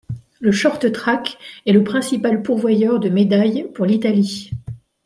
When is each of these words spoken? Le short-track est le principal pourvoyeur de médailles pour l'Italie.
Le 0.39 0.51
short-track 0.51 1.37
est 1.67 1.73
le 1.73 1.83
principal 1.83 2.41
pourvoyeur 2.41 2.99
de 2.99 3.09
médailles 3.09 3.69
pour 3.71 3.85
l'Italie. 3.85 4.49